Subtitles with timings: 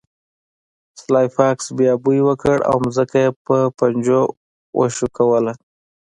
[1.01, 4.21] سلای فاکس بیا بوی وکړ او ځمکه یې په پنجو
[4.79, 5.53] وښکوله